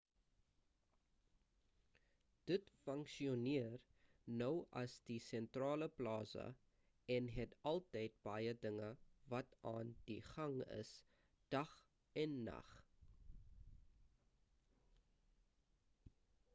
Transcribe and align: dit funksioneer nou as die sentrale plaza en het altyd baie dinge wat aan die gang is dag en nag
dit 2.51 2.69
funksioneer 2.85 3.75
nou 4.39 4.53
as 4.81 4.95
die 5.09 5.17
sentrale 5.25 5.89
plaza 5.99 6.45
en 7.17 7.29
het 7.37 7.53
altyd 7.73 8.17
baie 8.29 8.55
dinge 8.65 8.89
wat 9.35 9.53
aan 9.75 9.93
die 10.09 10.19
gang 10.31 10.57
is 10.81 10.95
dag 11.59 11.75
en 12.25 12.35
nag 12.51 12.73